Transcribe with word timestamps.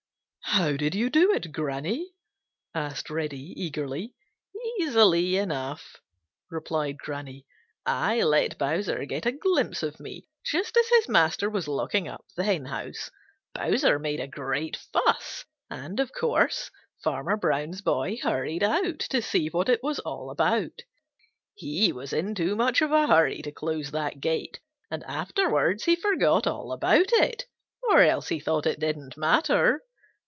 "How 0.45 0.75
did 0.75 0.95
you 0.95 1.09
do 1.09 1.31
it, 1.31 1.53
Granny?" 1.53 2.11
asked 2.75 3.09
Reddy 3.09 3.53
eagerly. 3.55 4.13
"Easily 4.81 5.37
enough," 5.37 5.95
replied 6.49 6.97
Granny. 6.97 7.45
"I 7.85 8.23
let 8.23 8.57
Bowser 8.57 9.05
get 9.05 9.25
a 9.25 9.31
glimpse 9.31 9.81
of 9.81 9.97
me 10.01 10.27
just 10.43 10.75
as 10.75 10.89
his 10.89 11.07
master 11.07 11.49
was 11.49 11.69
locking 11.69 12.09
up 12.09 12.25
the 12.35 12.43
henhouse. 12.43 13.09
Bowser 13.53 13.97
made 13.97 14.19
a 14.19 14.27
great 14.27 14.75
fuss, 14.75 15.45
and 15.69 16.01
of 16.01 16.11
course, 16.11 16.69
Farmer 17.01 17.37
Brown's 17.37 17.81
boy 17.81 18.17
hurried 18.21 18.61
out 18.61 18.99
to 18.99 19.21
see 19.21 19.47
what 19.47 19.69
it 19.69 19.81
was 19.81 19.99
all 19.99 20.29
about. 20.29 20.81
He 21.55 21.93
was 21.93 22.11
in 22.11 22.35
too 22.35 22.57
much 22.57 22.81
of 22.81 22.91
a 22.91 23.07
hurry 23.07 23.41
to 23.43 23.53
close 23.53 23.91
that 23.91 24.19
gate, 24.19 24.59
and 24.91 25.01
afterwards 25.05 25.85
he 25.85 25.95
forgot 25.95 26.45
all 26.45 26.73
about 26.73 27.13
it 27.13 27.45
or 27.83 28.01
else 28.01 28.27
he 28.27 28.41
thought 28.41 28.65
it 28.67 28.81
didn't 28.81 29.15
matter. 29.15 29.79